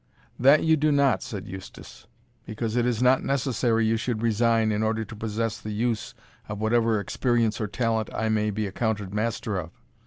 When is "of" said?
6.49-6.57, 9.59-9.69